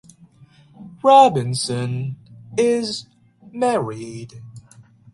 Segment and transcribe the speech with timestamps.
[1.03, 2.15] Robinson
[2.57, 3.05] is
[3.51, 4.41] married.